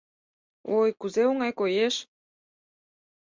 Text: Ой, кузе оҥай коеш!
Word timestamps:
Ой, 0.77 0.89
кузе 0.99 1.21
оҥай 1.31 1.51
коеш! 1.59 1.95